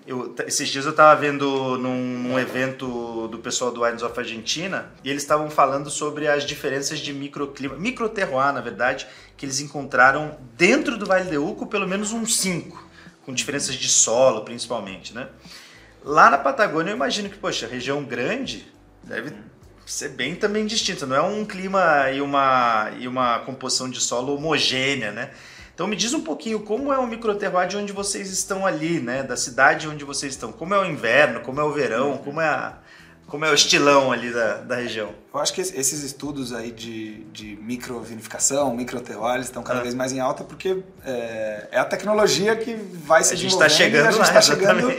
[0.08, 4.90] Eu, esses dias eu estava vendo num, num, evento do pessoal do Wines of Argentina
[5.04, 10.38] e eles estavam falando sobre as diferenças de microclima, microterroir, na verdade, que eles encontraram
[10.56, 12.82] dentro do Vale de Uco, pelo menos uns cinco,
[13.26, 15.28] com diferenças de solo, principalmente, né?
[16.02, 18.66] Lá na Patagônia, eu imagino que, poxa, região grande
[19.04, 19.34] deve
[19.84, 24.34] ser bem também distinta, não é um clima e uma, e uma composição de solo
[24.34, 25.32] homogênea, né?
[25.78, 29.22] Então me diz um pouquinho como é o microterroir de onde vocês estão ali, né?
[29.22, 30.50] Da cidade onde vocês estão.
[30.50, 32.78] Como é o inverno, como é o verão, como é, a,
[33.28, 35.10] como é o estilão ali da, da região.
[35.32, 39.82] Eu acho que esses estudos aí de, de microvinificação, microterroir, estão cada ah.
[39.84, 43.68] vez mais em alta porque é, é, a tecnologia que vai se a gente está
[43.68, 44.92] chegando a gente está chegando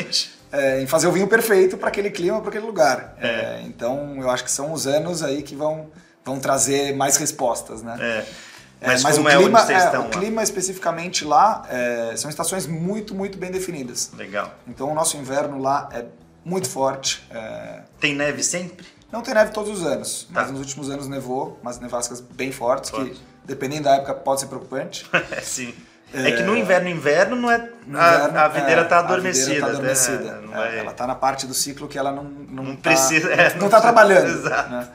[0.49, 3.17] é, em fazer o vinho perfeito para aquele clima, para aquele lugar.
[3.19, 3.27] É.
[3.27, 3.63] é.
[3.65, 5.91] então eu acho que são os anos aí que vão,
[6.23, 7.97] vão trazer mais respostas, né?
[7.99, 8.48] É.
[8.81, 13.37] É, mas, o, é clima, é, o clima especificamente lá é, são estações muito, muito
[13.37, 14.11] bem definidas.
[14.15, 14.53] Legal.
[14.65, 16.05] Então o nosso inverno lá é
[16.45, 17.25] muito forte.
[17.29, 17.81] É...
[17.99, 18.87] Tem neve sempre?
[19.11, 20.41] Não tem neve todos os anos, tá.
[20.41, 23.11] mas nos últimos anos nevou, umas nevascas bem fortes, Forte.
[23.11, 25.05] que dependendo da época pode ser preocupante.
[25.43, 25.73] Sim.
[26.13, 27.69] É, que no inverno, inverno não é.
[27.87, 29.45] Inverno, a, a videira está adormecida.
[29.45, 30.41] A videira tá adormecida.
[30.41, 30.79] Né?
[30.79, 33.29] Ela está na parte do ciclo que ela não, não, não tá, precisa.
[33.59, 34.27] Não está trabalhando.
[34.27, 34.69] Exato.
[34.71, 34.87] Né?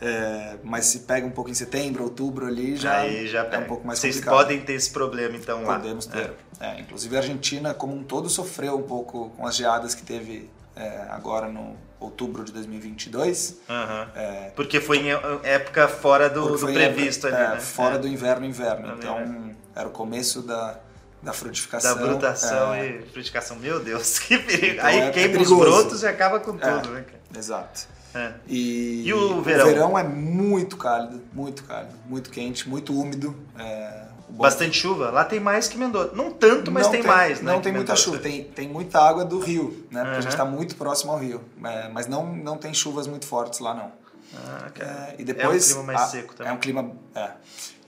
[0.00, 3.64] É, mas se pega um pouco em setembro, outubro ali, já, Aí já é um
[3.64, 4.36] pouco mais Vocês complicado.
[4.36, 5.78] podem ter esse problema então lá.
[5.78, 6.34] Podemos ter.
[6.60, 6.66] É.
[6.66, 6.80] é.
[6.80, 11.06] inclusive a Argentina como um todo sofreu um pouco com as geadas que teve é,
[11.08, 13.56] agora no outubro de 2022.
[13.68, 14.06] Uhum.
[14.14, 15.10] É, Porque foi em
[15.42, 17.60] época fora do, do previsto época, ali, né?
[17.60, 18.94] Fora do inverno, inverno.
[18.98, 20.78] Então era o começo da,
[21.22, 21.96] da frutificação.
[21.96, 22.86] Da brutação é.
[22.86, 23.56] e frutificação.
[23.56, 24.74] Meu Deus, que perigo.
[24.74, 27.04] Então, Aí é, queima os brotos e acaba com tudo, né?
[27.36, 27.95] Exato.
[28.16, 28.32] É.
[28.48, 29.64] E, e o verão?
[29.64, 33.36] O verão é muito cálido, muito cálido, muito quente, muito úmido.
[33.58, 35.10] É, Bastante chuva?
[35.10, 36.12] Lá tem mais que Mendoza.
[36.14, 37.52] Não tanto, mas tem, tem, mais, né?
[37.52, 40.00] Não tem muita chuva, tem, tem muita água do rio, né?
[40.00, 40.18] Porque uhum.
[40.18, 41.40] a gente está muito próximo ao rio.
[41.64, 43.92] É, mas não, não tem chuvas muito fortes lá, não.
[44.34, 46.52] Ah, é, e depois, é um clima mais seco também.
[46.52, 46.92] É um clima.
[47.14, 47.30] É.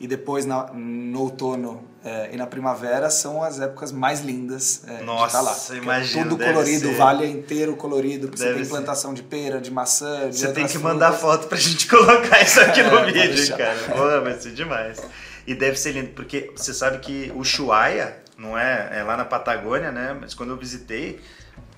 [0.00, 5.02] E depois na, no outono é, e na primavera são as épocas mais lindas é,
[5.02, 5.82] Nossa, de estar lá.
[5.82, 6.94] Imagina, tudo colorido, ser.
[6.94, 10.38] o vale é inteiro colorido, porque deve você tem plantação de pera, de maçã, de
[10.38, 10.92] Você tem que frutas.
[10.92, 13.76] mandar foto pra gente colocar isso aqui no É, vídeo, cara.
[13.88, 15.00] Pô, vai ser demais.
[15.46, 19.24] E deve ser lindo, porque você sabe que o Ushuaia, não é, é lá na
[19.24, 20.16] Patagônia, né?
[20.20, 21.18] Mas quando eu visitei,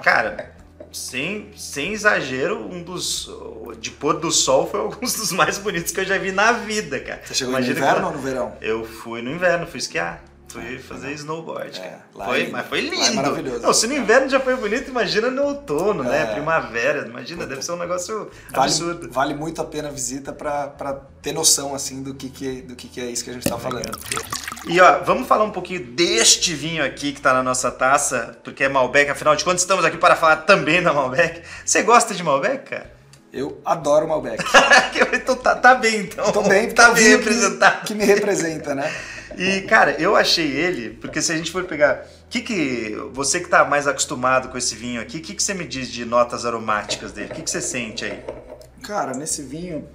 [0.03, 0.53] cara,
[0.92, 3.31] sem, sem exagero, um dos.
[3.79, 7.00] De pôr do sol foi alguns dos mais bonitos que eu já vi na vida,
[7.00, 7.20] cara.
[7.24, 8.57] Você chegou Imagina no inverno ou no verão?
[8.61, 10.22] Eu fui no inverno, fui esquiar.
[10.53, 11.79] Fui fazer snowboard.
[11.79, 13.03] É, foi, é mas foi lindo.
[13.03, 13.61] é maravilhoso.
[13.61, 16.23] Não, se no inverno já foi bonito, imagina no outono, né?
[16.23, 16.25] é.
[16.27, 16.35] né?
[16.35, 17.07] Primavera.
[17.07, 19.11] Imagina, deve ser um negócio vale, absurdo.
[19.13, 22.89] Vale muito a pena a visita para ter noção assim do que, que, do que,
[22.89, 23.97] que é isso que a gente está falando.
[24.67, 28.65] E ó, vamos falar um pouquinho deste vinho aqui que está na nossa taça, porque
[28.65, 31.43] é Malbec, afinal de contas estamos aqui para falar também da Malbec.
[31.65, 33.00] Você gosta de Malbec, cara?
[33.33, 34.43] Eu adoro Malbec.
[35.14, 36.33] então tá, tá bem, então.
[36.33, 37.81] Tô bem, tá bem representado.
[37.81, 38.93] Que, que me representa, né?
[39.38, 42.05] E, cara, eu achei ele, porque se a gente for pegar.
[42.29, 45.55] Que que, você que está mais acostumado com esse vinho aqui, o que, que você
[45.55, 47.31] me diz de notas aromáticas dele?
[47.33, 48.23] O que, que você sente aí?
[48.83, 49.88] Cara, nesse vinho,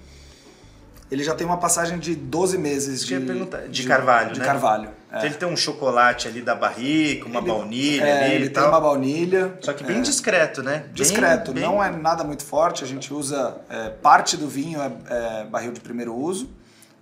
[1.09, 4.45] ele já tem uma passagem de 12 meses de, de, de, carvalho, de né?
[4.45, 4.89] carvalho.
[5.11, 5.25] É.
[5.25, 8.61] Ele tem um chocolate ali da barrica, uma ele, baunilha é, ali ele e tem
[8.61, 8.69] tal.
[8.69, 9.57] uma baunilha.
[9.61, 10.79] Só que bem é, discreto, né?
[10.79, 11.63] Bem, discreto, bem...
[11.63, 12.83] não é nada muito forte.
[12.83, 16.49] A gente usa é, parte do vinho é, é barril de primeiro uso,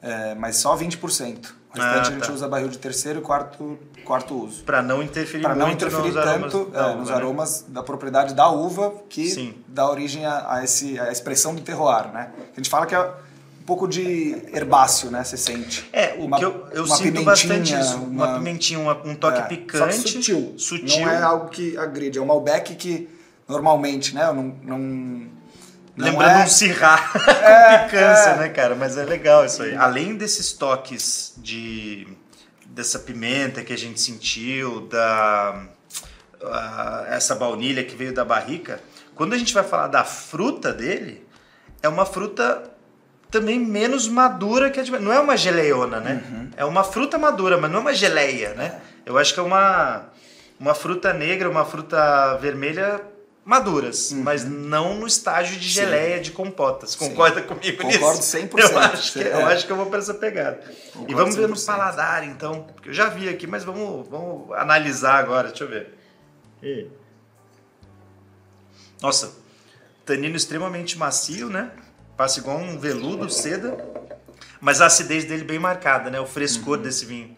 [0.02, 1.64] é, mas só 20%.
[1.74, 2.34] O restante ah, a gente tá.
[2.34, 4.64] usa barril de terceiro e quarto, quarto uso.
[4.64, 7.16] Para não interferir Para não interferir nos tanto aromas, da uva, nos né?
[7.16, 9.56] aromas da propriedade da uva que Sim.
[9.68, 12.32] dá origem a, a, esse, a expressão do terroir, né?
[12.52, 13.12] A gente fala que é
[13.64, 15.24] um pouco de herbáceo, né?
[15.24, 15.90] Você sente.
[15.94, 17.96] É, o Uma- que eu, eu sinto bastante isso.
[17.96, 19.96] Uma, uma- pimentinha, uma- um toque É, picante.
[20.10, 20.54] sutil.
[20.58, 21.00] Sutil.
[21.06, 22.20] Não é algo que agride.
[22.20, 23.08] É um Malbec que
[23.48, 24.26] normalmente, né?
[24.34, 25.28] Não, não, não
[25.96, 28.38] Lembrando é- um cirrar É, com picância, é.
[28.40, 28.76] né, cara?
[28.76, 29.74] Mas é legal isso aí.
[29.78, 32.06] Além desses toques de
[32.66, 35.68] dessa pimenta que a gente sentiu, da
[36.44, 38.82] ah, essa baunilha que veio da barrica,
[39.16, 41.26] quando a gente vai falar da fruta dele,
[41.82, 42.64] é uma fruta
[43.34, 44.92] também menos madura que a de...
[44.92, 46.24] Não é uma geleiona, né?
[46.30, 46.50] Uhum.
[46.56, 48.80] É uma fruta madura, mas não é uma geleia, né?
[49.04, 50.06] Eu acho que é uma,
[50.60, 53.02] uma fruta negra, uma fruta vermelha
[53.44, 55.82] maduras, mas não no estágio de Sim.
[55.82, 56.92] geleia, de compotas.
[56.92, 57.10] Sim.
[57.10, 58.38] Concorda comigo Concordo nisso?
[58.38, 58.60] 100%.
[58.60, 59.54] Eu acho, que, eu É.
[59.54, 60.58] acho que eu vou para essa pegada.
[60.94, 61.66] Concordo e vamos ver no 100%.
[61.66, 62.64] paladar, então.
[62.74, 65.48] Porque eu já vi aqui, mas vamos, vamos analisar agora.
[65.50, 65.98] Deixa eu ver.
[66.62, 66.88] Ih.
[69.02, 69.34] Nossa,
[70.06, 71.72] tanino extremamente macio, né?
[72.18, 73.78] Passa igual um veludo, seda.
[74.62, 76.20] Mas a acidez dele bem marcada, né?
[76.20, 76.84] O frescor Uhum.
[76.84, 77.36] desse vinho.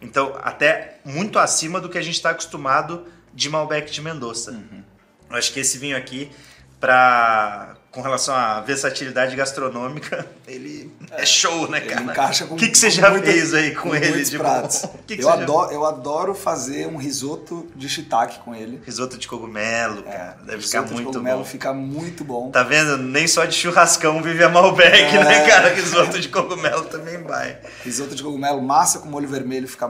[0.00, 4.52] Então, até muito acima do que a gente está acostumado de Malbec de Mendoza.
[4.52, 4.82] Uhum.
[5.30, 6.30] Eu acho que esse vinho aqui,
[6.78, 12.00] pra, com relação à versatilidade gastronômica, ele é, show, né, cara?
[12.02, 14.82] Ele encaixa com O que, que você já fez aí com, ele muitos de pratos.
[14.82, 14.88] bom?
[14.94, 18.54] O que que eu, você já- adoro, eu adoro fazer um risoto de shiitake com
[18.54, 18.80] ele.
[18.84, 20.36] Risoto de cogumelo, cara.
[20.44, 21.44] Deve ficar É, risoto de muito cogumelo bom.
[21.44, 22.50] fica muito bom.
[22.50, 22.98] Tá vendo?
[22.98, 25.24] Nem só de churrascão vive a Malbec, É.
[25.24, 25.72] né, cara?
[25.74, 27.58] Risoto de cogumelo também vai.
[27.84, 29.88] Risoto de cogumelo, massa com molho vermelho fica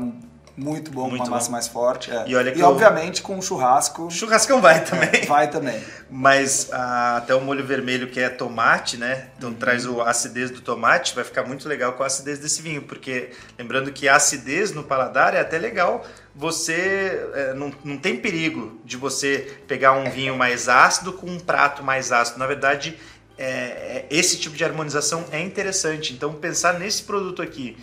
[0.58, 1.52] muito bom, Muito uma massa bom.
[1.52, 2.10] mais forte.
[2.10, 2.24] é.
[2.26, 5.22] E olha que e eu- obviamente com churrasco Churrascão vai também.
[5.26, 5.80] vai também.
[6.10, 9.28] Mas ah, até o molho vermelho que é tomate, né?
[9.38, 12.82] Então traz o- acidez do tomate, vai ficar muito legal com a acidez desse vinho,
[12.82, 16.04] porque lembrando que a acidez no paladar é até legal.
[16.34, 21.38] Você é, não, não tem perigo de você pegar um vinho mais ácido com um
[21.38, 22.38] prato mais ácido.
[22.38, 22.98] Na verdade,
[23.36, 26.12] é, é- esse tipo de harmonização é interessante.
[26.12, 27.76] Então pensar nesse produto aqui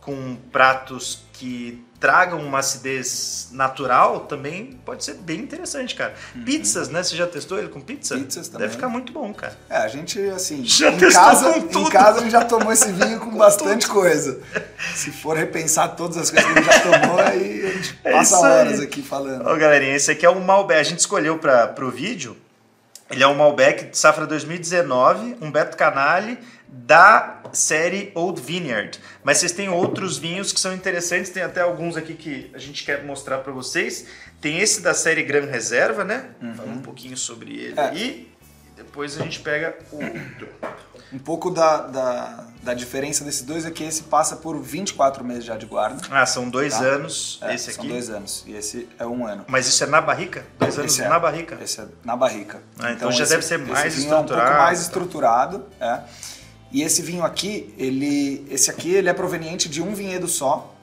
[0.00, 6.14] com pratos que tragam uma acidez natural também pode ser bem interessante, cara.
[6.46, 7.02] Pizzas, né?
[7.02, 8.14] Você já testou ele com pizza?
[8.14, 8.24] Uhum.
[8.24, 8.62] Pizzas também.
[8.62, 9.54] Deve ficar muito bom, cara.
[9.68, 11.90] É, a gente, assim, Já em testou casa, com em tudo.
[11.90, 14.40] casa a gente já tomou esse vinho com bastante coisa.
[14.94, 18.12] Se for repensar todas as coisas que a gente já tomou, aí a gente É
[18.12, 18.52] passa isso aí.
[18.58, 19.46] horas aqui falando.
[19.46, 20.80] Ó, galerinha, esse aqui é um Malbec.
[20.80, 22.34] A gente escolheu para pro vídeo.
[23.10, 26.38] Ele é um Malbec de safra 2019, Humberto Canali,
[26.72, 28.98] da série Old Vineyard.
[29.24, 32.84] Mas vocês têm outros vinhos que são interessantes, tem até alguns aqui que a gente
[32.84, 34.06] quer mostrar para vocês.
[34.40, 36.30] Tem esse da série Gran Reserva, né?
[36.56, 37.82] Fala um pouquinho sobre ele É.
[37.88, 38.30] aí.
[38.72, 40.48] E depois a gente pega o outro.
[41.12, 45.44] Um pouco da, da, da diferença desses dois é que esse passa por 24 meses
[45.44, 46.00] já de guarda.
[46.08, 46.84] Ah, são dois Tá.
[46.84, 47.92] anos É, esse São aqui.
[47.92, 48.44] dois anos.
[48.46, 49.44] E esse é um ano.
[49.48, 50.46] Mas isso é na barrica?
[50.56, 51.58] Dois anos Esse é- na barrica.
[51.60, 52.62] Esse é na barrica.
[52.78, 54.46] Ah, então já deve ser mais esse vinho É um estruturado.
[54.50, 56.00] pouco mais estruturado, é.
[56.72, 60.74] E esse vinho aqui, ele, esse aqui, ele é proveniente de um vinhedo só,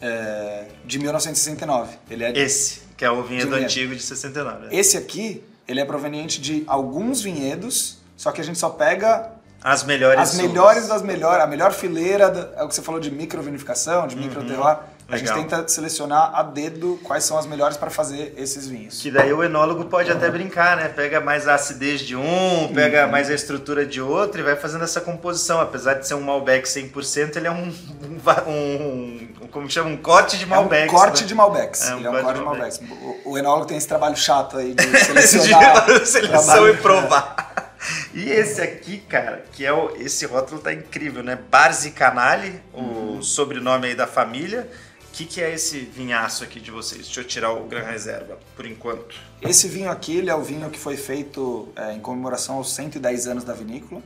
[0.00, 1.96] é, de 1969.
[2.10, 3.64] Ele é Esse, que é o vinhedo vinhedo.
[3.64, 4.74] antigo de 69.
[4.74, 9.30] Esse aqui, ele é proveniente de alguns vinhedos, só que a gente só pega
[9.62, 10.46] As melhores as uvas.
[10.46, 14.44] melhores das melhores, a melhor fileira, é o que você falou de microvinificação, de micro
[14.44, 14.78] terroir.
[15.06, 15.42] A gente Uhum.
[15.42, 19.02] Tenta selecionar a dedo quais são as melhores para fazer esses vinhos.
[19.02, 20.88] Que daí o enólogo pode até brincar, né?
[20.88, 24.82] Pega mais a acidez de um, pega mais a estrutura de outro e vai fazendo
[24.84, 25.60] essa composição.
[25.60, 29.90] Apesar de ser um Malbec 100%, ele é um, um, um- um- como chama?
[29.90, 30.84] Um corte de Malbec.
[30.84, 31.26] É um corte né?
[31.28, 31.82] de Malbecs.
[31.88, 32.80] É um Ele é um corte de de Malbecs.
[32.80, 33.20] Malbecs.
[33.26, 35.84] O, o enólogo tem esse trabalho chato aí de selecionar.
[36.00, 37.74] de seleção trabalho- e provar.
[38.14, 41.38] E esse aqui, cara, que é o, esse rótulo tá incrível, né?
[41.50, 43.18] Barzi Canali, Uhum.
[43.18, 44.66] o sobrenome aí da família.
[45.14, 47.02] O que, que é esse vinhaço aqui de vocês?
[47.04, 49.14] Deixa eu tirar o Gran Reserva, por enquanto.
[49.40, 53.28] Esse vinho aqui, ele é o vinho que foi feito é, em comemoração aos 110
[53.28, 54.02] anos da vinícola.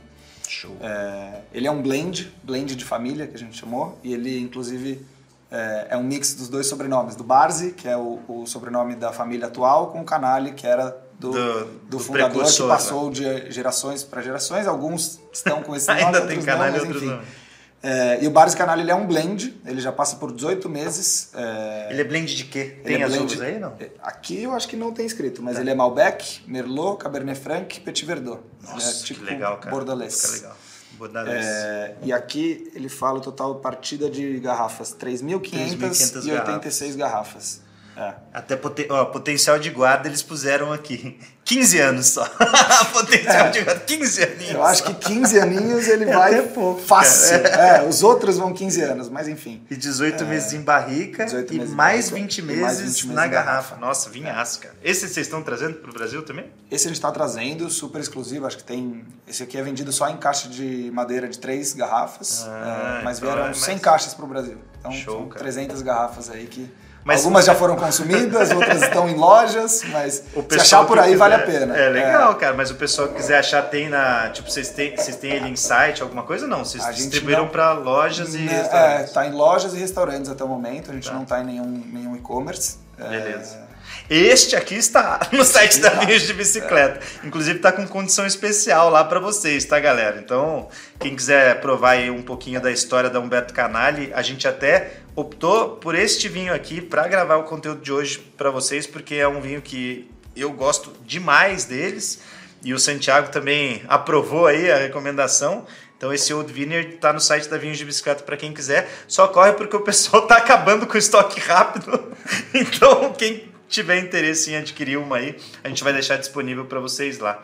[0.47, 0.77] Show.
[0.79, 5.03] É, ele é um blend, blend de família que a gente chamou, e ele inclusive
[5.49, 9.11] é, é um mix dos dois sobrenomes, do Barzi, que é o, o sobrenome da
[9.11, 12.73] família atual, com o Canali, que era do, Do- do, do fundador, que precursor, né?
[12.75, 14.67] passou de gerações para gerações.
[14.67, 17.11] Alguns estão com esse nome, Ainda outros tem não, Canali e mas outros enfim.
[17.15, 17.48] não.
[17.81, 21.29] É, e o Barzi Canali ele é um blend, ele já passa por 18 meses.
[21.33, 22.59] é, Ele é blend de quê?
[22.59, 23.73] ele Tem é as blend- aí, não?
[23.79, 25.61] é, Aqui eu acho que não tem escrito, mas Tá.
[25.61, 28.41] ele é Malbec, Merlot, Cabernet Franc e Petit Verdot.
[28.63, 29.71] Ele Nossa, é tipo que legal, cara.
[29.73, 30.19] Bordalês.
[30.21, 30.57] Fica legal.
[30.97, 31.45] Bordalês.
[31.45, 37.61] É, e aqui ele fala o total partida de garrafas, 3.586 garrafas.
[38.01, 38.13] É.
[38.33, 41.19] Até poten- ó, potencial de guarda eles puseram aqui.
[41.43, 42.23] 15 anos só.
[42.93, 44.49] potencial de guarda, 15 aninhos.
[44.51, 44.53] É.
[44.53, 47.41] Eu acho que 15 aninhos ele É vai pouco, fácil.
[47.41, 47.77] cara.
[47.79, 49.63] É, os outros vão 15 anos, mas enfim.
[49.69, 52.77] E 18 meses em barrica 18 e meses em mais barrica 20 e meses, mais
[52.79, 53.51] 20 meses na em garrafa.
[53.51, 53.75] garrafa.
[53.77, 54.75] Nossa, vinhaço, cara.
[54.83, 56.45] Esse vocês estão trazendo pro Brasil também?
[56.69, 59.03] Esse a gente está trazendo, super exclusivo, acho que tem...
[59.27, 63.17] Esse aqui é vendido só em caixa de madeira de três garrafas, Ah, é, mas
[63.17, 64.57] então vieram é mais- 100 caixas para o Brasil.
[64.79, 65.39] Então Show, são cara.
[65.39, 66.71] 300 garrafas aí que...
[67.03, 71.15] Mas- Algumas já foram consumidas, outras estão em lojas, mas O se achar por aí
[71.15, 71.77] vale a quiser- pena.
[71.77, 74.29] É legal, cara, mas o pessoal que quiser achar tem na.
[74.29, 76.45] Tipo, vocês têm, vocês têm ele em site, alguma coisa?
[76.45, 80.43] Não, vocês A distribuíram pra lojas e Né, É, tá em lojas e restaurantes até
[80.43, 81.15] o momento, a gente Tá.
[81.15, 82.77] não tá em nenhum, nenhum e-commerce.
[82.99, 83.69] É, Beleza.
[84.09, 85.99] Este aqui está no site da está.
[86.05, 86.99] Vinhos de Bicicleta.
[87.23, 90.19] Inclusive tá com condição especial lá para vocês, tá, galera?
[90.19, 90.67] Então,
[90.99, 95.77] quem quiser provar aí um pouquinho da história da Humberto Canali, a gente até optou
[95.77, 99.41] por este vinho aqui para gravar o conteúdo de hoje para vocês, porque é um
[99.41, 102.21] vinho que eu gosto demais deles
[102.63, 105.65] e o Santiago também aprovou aí a recomendação.
[105.97, 108.89] Então esse Old Vineyard tá no site da Vinhos de Bicicleta para quem quiser.
[109.07, 112.09] Só corre porque o pessoal tá acabando com o estoque rápido.
[112.53, 117.19] Então quem tiver interesse em adquirir uma aí, a gente vai deixar disponível para vocês
[117.19, 117.43] lá.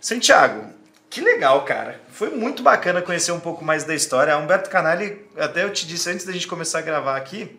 [0.00, 0.72] Santiago,
[1.10, 2.00] que legal, cara.
[2.10, 4.34] Foi muito bacana conhecer um pouco mais da história.
[4.34, 7.58] A Humberto Canali, até eu te disse antes da gente começar a gravar aqui,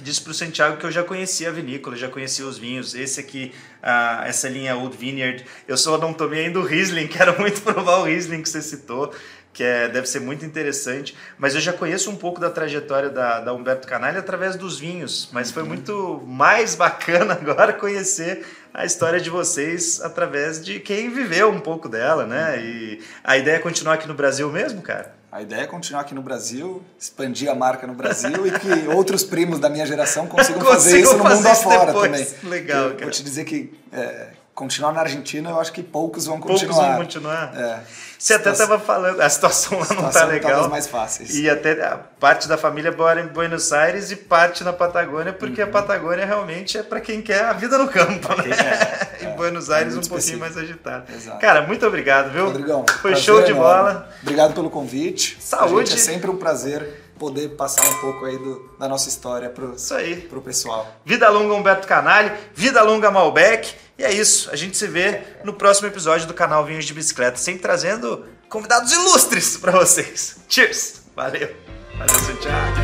[0.00, 2.94] disse pro Santiago que eu já conhecia a vinícola, já conhecia os vinhos.
[2.94, 7.38] Esse aqui, uh, essa linha Old Vineyard, eu só não tomei ainda o Riesling, quero
[7.40, 9.12] muito provar o Riesling que você citou
[9.54, 11.16] que é, deve ser muito interessante.
[11.38, 15.30] Mas eu já conheço um pouco da trajetória da, da Humberto Canalha através dos vinhos,
[15.32, 15.68] mas foi uhum.
[15.68, 18.44] muito mais bacana agora conhecer
[18.74, 22.60] a história de vocês através de quem viveu um pouco dela, né?
[22.60, 25.14] E a ideia é continuar aqui no Brasil mesmo, cara?
[25.30, 29.22] A ideia é continuar aqui no Brasil, expandir a marca no Brasil e que outros
[29.22, 32.26] primos da minha geração consigam fazer isso no mundo afora também.
[32.42, 33.02] Legal, cara.
[33.02, 36.74] Vou te dizer que é, continuar na Argentina, eu acho que poucos vão continuar.
[36.74, 37.52] Poucos vão continuar.
[37.56, 37.80] É.
[38.18, 40.62] Você até estava falando, a situação lá não está legal.
[40.62, 41.34] Tá mais fáceis.
[41.36, 45.60] E até a parte da família mora em Buenos Aires e parte na Patagônia, porque
[45.60, 45.68] uhum.
[45.68, 48.54] a Patagônia realmente é para quem quer a vida no campo, né?
[49.20, 51.12] É, em é, Buenos Aires é um pouquinho mais agitado.
[51.12, 51.38] Exato.
[51.38, 52.46] Cara, muito obrigado, viu?
[52.46, 53.92] Rodrigão, Foi show de enorme.
[53.92, 54.08] bola.
[54.22, 55.36] Obrigado pelo convite.
[55.40, 55.92] Saúde.
[55.92, 59.52] É sempre um prazer poder passar um pouco aí do, da nossa história
[59.96, 60.16] aí.
[60.22, 60.86] pro pessoal.
[61.04, 63.74] Vida longa Humberto Canalho, vida longa Malbec.
[63.98, 67.36] E é isso, a gente se vê no próximo episódio do canal Vinhos de Bicicleta,
[67.36, 70.36] sempre trazendo convidados ilustres para vocês.
[70.48, 71.02] Cheers!
[71.14, 71.54] Valeu!
[71.96, 72.76] Valeu, Santiago!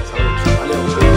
[0.59, 1.10] Valeu!